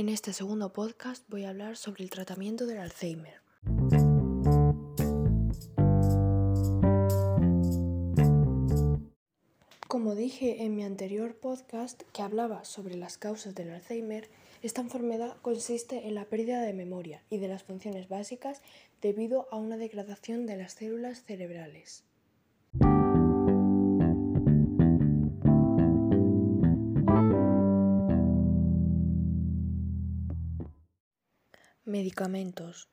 En 0.00 0.08
este 0.08 0.32
segundo 0.32 0.72
podcast 0.72 1.28
voy 1.28 1.44
a 1.44 1.50
hablar 1.50 1.76
sobre 1.76 2.02
el 2.04 2.08
tratamiento 2.08 2.64
del 2.64 2.78
Alzheimer. 2.78 3.42
Como 9.86 10.14
dije 10.14 10.64
en 10.64 10.74
mi 10.74 10.84
anterior 10.84 11.36
podcast 11.36 12.00
que 12.14 12.22
hablaba 12.22 12.64
sobre 12.64 12.96
las 12.96 13.18
causas 13.18 13.54
del 13.54 13.74
Alzheimer, 13.74 14.30
esta 14.62 14.80
enfermedad 14.80 15.36
consiste 15.42 16.08
en 16.08 16.14
la 16.14 16.24
pérdida 16.24 16.62
de 16.62 16.72
memoria 16.72 17.22
y 17.28 17.36
de 17.36 17.48
las 17.48 17.62
funciones 17.62 18.08
básicas 18.08 18.62
debido 19.02 19.48
a 19.50 19.56
una 19.56 19.76
degradación 19.76 20.46
de 20.46 20.56
las 20.56 20.72
células 20.72 21.24
cerebrales. 21.24 22.04
Medicamentos. 31.90 32.88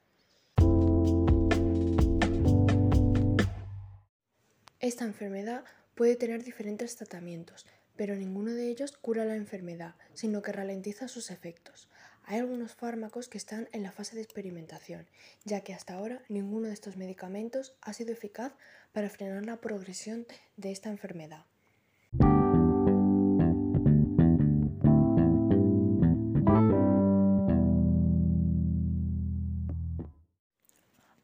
Esta 4.80 5.06
enfermedad 5.06 5.64
puede 5.94 6.16
tener 6.16 6.44
diferentes 6.44 6.96
tratamientos, 6.96 7.68
pero 7.96 8.16
ninguno 8.16 8.56
de 8.56 8.72
ellos 8.72 8.98
cura 8.98 9.24
la 9.24 9.36
enfermedad, 9.36 9.94
sino 10.16 10.42
que 10.42 10.52
ralentiza 10.52 11.08
sus 11.08 11.30
efectos. 11.30 11.88
Hay 12.24 12.40
algunos 12.40 12.74
fármacos 12.74 13.30
que 13.30 13.38
están 13.38 13.70
en 13.72 13.84
la 13.84 13.92
fase 13.92 14.16
de 14.16 14.24
experimentación, 14.24 15.06
ya 15.46 15.62
que 15.62 15.76
hasta 15.76 15.94
ahora 15.94 16.24
ninguno 16.28 16.66
de 16.66 16.74
estos 16.74 16.98
medicamentos 16.98 17.76
ha 17.82 17.94
sido 17.94 18.14
eficaz 18.14 18.54
para 18.94 19.12
frenar 19.12 19.46
la 19.46 19.62
progresión 19.62 20.26
de 20.56 20.72
esta 20.72 20.90
enfermedad. 20.90 21.46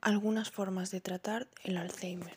Algunas 0.05 0.51
formas 0.51 0.91
de 0.91 0.99
tratar 0.99 1.47
el 1.63 1.77
Alzheimer. 1.77 2.35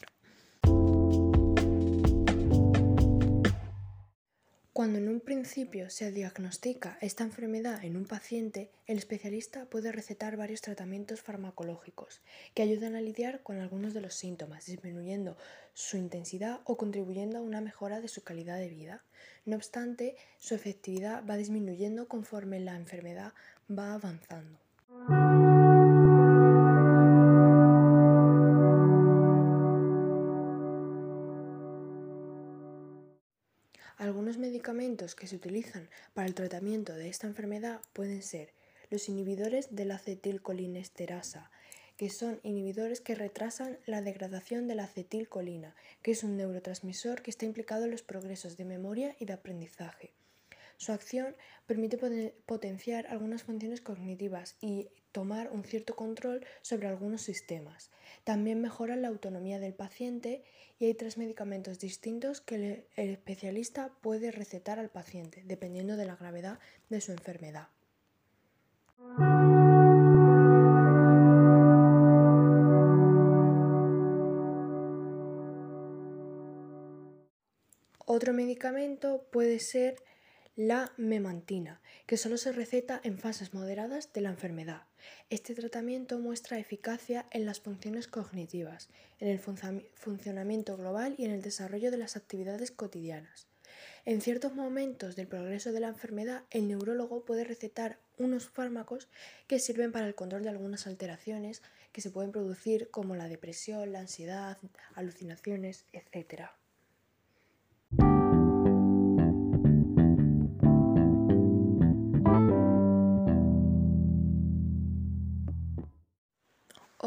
Cuando 4.73 4.99
en 4.99 5.09
un 5.09 5.19
principio 5.19 5.91
se 5.91 6.13
diagnostica 6.13 6.97
esta 7.01 7.25
enfermedad 7.25 7.83
en 7.83 7.97
un 7.97 8.05
paciente, 8.05 8.71
el 8.87 8.99
especialista 8.99 9.65
puede 9.65 9.91
recetar 9.91 10.37
varios 10.37 10.61
tratamientos 10.61 11.23
farmacológicos 11.23 12.21
que 12.55 12.63
ayudan 12.63 12.95
a 12.95 13.01
lidiar 13.01 13.43
con 13.43 13.59
algunos 13.59 13.95
de 13.95 14.01
los 14.01 14.15
síntomas, 14.15 14.67
disminuyendo 14.67 15.37
su 15.75 15.97
intensidad 15.97 16.61
o 16.67 16.77
contribuyendo 16.77 17.39
a 17.39 17.43
una 17.43 17.61
mejora 17.61 18.01
de 18.01 18.07
su 18.07 18.23
calidad 18.23 18.61
de 18.61 18.69
vida. 18.69 19.03
No 19.45 19.57
obstante, 19.57 20.15
su 20.39 20.55
efectividad 20.55 21.25
va 21.29 21.37
disminuyendo 21.37 22.07
conforme 22.07 22.61
la 22.61 22.77
enfermedad 22.77 23.33
va 23.69 23.93
avanzando. 23.93 24.66
Algunos 33.99 34.37
medicamentos 34.37 35.15
que 35.15 35.27
se 35.27 35.37
utilizan 35.37 35.89
para 36.13 36.29
el 36.29 36.35
tratamiento 36.35 36.93
de 36.93 37.09
esta 37.09 37.27
enfermedad 37.27 37.81
pueden 37.95 38.23
ser 38.23 38.53
los 38.91 39.09
inhibidores 39.09 39.75
de 39.75 39.87
la 39.87 39.95
acetilcolinesterasa, 39.95 41.51
que 41.97 42.11
son 42.11 42.39
inhibidores 42.43 43.01
que 43.01 43.15
retrasan 43.15 43.79
la 43.87 44.03
degradación 44.03 44.69
de 44.69 44.75
la 44.75 44.85
acetilcolina, 44.85 45.75
que 46.03 46.11
es 46.11 46.25
un 46.25 46.37
neurotransmisor 46.37 47.23
que 47.23 47.31
está 47.31 47.47
implicado 47.47 47.87
en 47.87 47.91
los 47.91 48.03
progresos 48.03 48.59
de 48.59 48.67
memoria 48.67 49.17
y 49.19 49.25
de 49.25 49.33
aprendizaje. 49.33 50.13
Su 50.79 50.93
acción 50.93 51.35
permite 51.67 51.99
potenciar 52.45 53.07
algunas 53.07 53.43
funciones 53.43 53.81
cognitivas 53.81 54.57
y 54.61 54.89
tomar 55.11 55.51
un 55.51 55.65
cierto 55.65 55.97
control 55.97 56.45
sobre 56.61 56.89
algunos 56.89 57.23
sistemas. 57.23 57.91
También 58.25 58.61
mejora 58.61 58.97
la 58.97 59.09
autonomía 59.09 59.59
del 59.59 59.73
paciente 59.73 60.45
y 60.79 60.85
hay 60.85 60.95
tres 60.95 61.17
medicamentos 61.17 61.79
distintos 61.79 62.43
que 62.43 62.87
el 62.97 63.11
especialista 63.11 63.91
puede 64.03 64.31
recetar 64.31 64.79
al 64.79 64.91
paciente, 64.91 65.43
dependiendo 65.47 65.97
de 65.97 66.05
la 66.05 66.17
gravedad 66.17 66.59
de 66.91 67.01
su 67.01 67.13
enfermedad. 67.13 67.69
Otro 78.05 78.33
medicamento 78.35 79.27
puede 79.31 79.59
ser 79.59 79.97
la 80.57 80.91
memantina, 80.97 81.83
que 82.07 82.17
solo 82.17 82.39
se 82.39 82.51
receta 82.51 82.99
en 83.05 83.19
fases 83.19 83.53
moderadas 83.53 84.15
de 84.15 84.23
la 84.23 84.31
enfermedad. 84.31 84.85
Este 85.29 85.55
tratamiento 85.55 86.19
muestra 86.19 86.59
eficacia 86.59 87.27
en 87.31 87.45
las 87.45 87.61
funciones 87.61 88.09
cognitivas, 88.09 88.89
en 89.21 89.29
el 89.29 89.39
funcionamiento 89.39 90.79
global 90.79 91.15
y 91.19 91.27
en 91.27 91.31
el 91.33 91.43
desarrollo 91.43 91.91
de 91.91 91.99
las 91.99 92.17
actividades 92.17 92.71
cotidianas. 92.71 93.47
En 94.07 94.23
ciertos 94.23 94.55
momentos 94.55 95.15
del 95.15 95.27
progreso 95.27 95.73
de 95.73 95.81
la 95.81 95.89
enfermedad, 95.89 96.45
el 96.51 96.69
neurólogo 96.69 97.27
puede 97.27 97.45
recetar 97.45 97.99
unos 98.17 98.49
fármacos 98.49 99.09
que 99.49 99.59
sirven 99.59 99.93
para 99.93 100.07
el 100.07 100.15
control 100.15 100.43
de 100.45 100.49
algunas 100.49 100.87
alteraciones 100.87 101.61
que 101.93 102.01
se 102.01 102.11
pueden 102.11 102.33
producir 102.33 102.91
como 102.91 103.15
la 103.15 103.29
depresión, 103.29 103.93
la 103.93 104.01
ansiedad, 104.01 104.57
alucinaciones, 104.95 105.85
etc. 105.93 106.51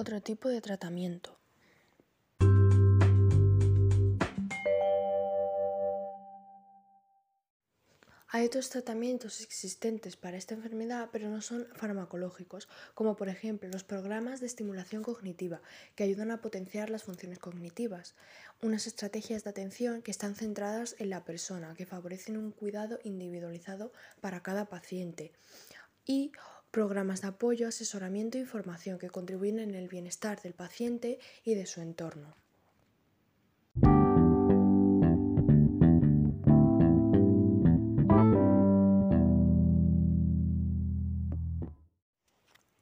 Otro 0.01 0.21
tipo 0.21 0.47
de 0.47 0.61
tratamiento. 0.61 1.37
Hay 8.29 8.45
otros 8.45 8.69
tratamientos 8.69 9.41
existentes 9.41 10.15
para 10.15 10.37
esta 10.37 10.53
enfermedad, 10.53 11.09
pero 11.11 11.27
no 11.27 11.41
son 11.41 11.67
farmacológicos, 11.75 12.69
como 12.93 13.17
por 13.17 13.27
ejemplo 13.27 13.67
los 13.67 13.83
programas 13.83 14.39
de 14.39 14.45
estimulación 14.45 15.03
cognitiva, 15.03 15.61
que 15.95 16.05
ayudan 16.05 16.31
a 16.31 16.39
potenciar 16.39 16.89
las 16.89 17.03
funciones 17.03 17.39
cognitivas, 17.39 18.15
unas 18.61 18.87
estrategias 18.87 19.43
de 19.43 19.49
atención 19.49 20.01
que 20.01 20.11
están 20.11 20.35
centradas 20.35 20.95
en 20.99 21.09
la 21.09 21.25
persona, 21.25 21.75
que 21.75 21.85
favorecen 21.85 22.37
un 22.37 22.53
cuidado 22.53 22.99
individualizado 23.03 23.91
para 24.21 24.43
cada 24.43 24.69
paciente, 24.69 25.33
y 26.05 26.31
programas 26.71 27.21
de 27.21 27.27
apoyo, 27.29 27.67
asesoramiento 27.67 28.37
e 28.37 28.41
información 28.41 28.99
que 28.99 29.09
contribuyen 29.09 29.59
en 29.59 29.75
el 29.75 29.87
bienestar 29.87 30.41
del 30.41 30.53
paciente 30.53 31.19
y 31.43 31.55
de 31.55 31.65
su 31.65 31.81
entorno. 31.81 32.35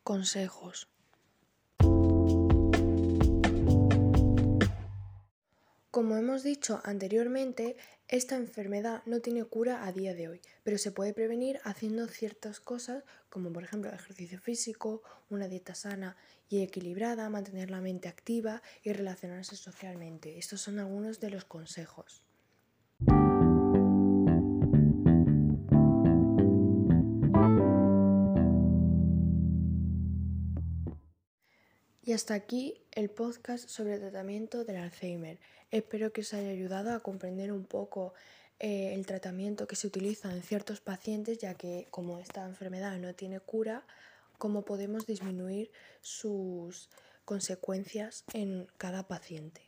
Consejos. 0.04 0.88
Como 5.98 6.16
hemos 6.16 6.44
dicho 6.44 6.80
anteriormente, 6.84 7.76
esta 8.08 8.36
enfermedad 8.36 9.02
no 9.08 9.20
tiene 9.20 9.44
cura 9.46 9.84
a 9.84 9.92
día 9.92 10.14
de 10.14 10.28
hoy, 10.28 10.42
pero 10.62 10.78
se 10.78 10.92
puede 10.92 11.12
prevenir 11.12 11.60
haciendo 11.64 12.06
ciertas 12.08 12.60
cosas 12.60 13.04
como 13.32 13.52
por 13.52 13.64
ejemplo 13.64 13.92
ejercicio 13.92 14.40
físico, 14.40 15.02
una 15.32 15.48
dieta 15.48 15.74
sana 15.74 16.16
y 16.50 16.62
equilibrada, 16.62 17.32
mantener 17.32 17.72
la 17.72 17.82
mente 17.82 18.10
activa 18.10 18.62
y 18.84 18.94
relacionarse 18.94 19.56
socialmente. 19.56 20.38
Estos 20.38 20.62
son 20.62 20.78
algunos 20.78 21.20
de 21.20 21.32
los 21.32 21.46
consejos. 21.46 22.27
Y 32.08 32.14
hasta 32.14 32.36
aquí 32.36 32.80
el 32.94 33.10
podcast 33.10 33.68
sobre 33.68 33.96
el 33.96 34.00
tratamiento 34.00 34.64
del 34.64 34.78
Alzheimer. 34.78 35.40
Espero 35.72 36.14
que 36.14 36.22
os 36.22 36.34
haya 36.34 36.52
ayudado 36.52 36.94
a 36.94 37.02
comprender 37.02 37.52
un 37.52 37.66
poco 37.66 38.14
eh, 38.60 38.94
el 38.94 39.06
tratamiento 39.06 39.68
que 39.68 39.76
se 39.76 39.88
utiliza 39.88 40.32
en 40.32 40.42
ciertos 40.42 40.80
pacientes, 40.80 41.38
ya 41.38 41.56
que 41.56 41.90
como 41.92 42.20
esta 42.20 42.46
enfermedad 42.46 42.98
no 42.98 43.14
tiene 43.14 43.42
cura, 43.42 43.86
cómo 44.38 44.64
podemos 44.64 45.06
disminuir 45.06 45.70
sus 46.00 46.88
consecuencias 47.26 48.24
en 48.34 48.68
cada 48.78 49.06
paciente. 49.10 49.64